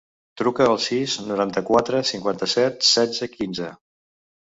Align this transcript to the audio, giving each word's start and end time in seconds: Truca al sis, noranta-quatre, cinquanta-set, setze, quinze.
Truca 0.41 0.65
al 0.69 0.79
sis, 0.85 1.17
noranta-quatre, 1.27 2.01
cinquanta-set, 2.15 2.83
setze, 2.97 3.33
quinze. 3.39 3.73